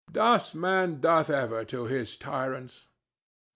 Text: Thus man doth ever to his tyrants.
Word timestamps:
Thus 0.11 0.55
man 0.55 0.99
doth 0.99 1.29
ever 1.29 1.63
to 1.65 1.85
his 1.85 2.17
tyrants. 2.17 2.87